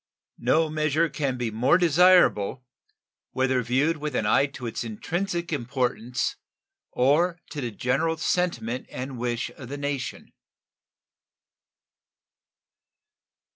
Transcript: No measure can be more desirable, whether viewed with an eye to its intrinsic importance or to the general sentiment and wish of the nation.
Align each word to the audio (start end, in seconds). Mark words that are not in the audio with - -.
No 0.39 0.67
measure 0.67 1.09
can 1.09 1.37
be 1.37 1.51
more 1.51 1.77
desirable, 1.77 2.65
whether 3.33 3.61
viewed 3.61 3.97
with 3.97 4.15
an 4.15 4.25
eye 4.25 4.47
to 4.47 4.65
its 4.65 4.83
intrinsic 4.83 5.53
importance 5.53 6.37
or 6.89 7.39
to 7.51 7.61
the 7.61 7.69
general 7.69 8.17
sentiment 8.17 8.87
and 8.89 9.19
wish 9.19 9.51
of 9.51 9.69
the 9.69 9.77
nation. 9.77 10.33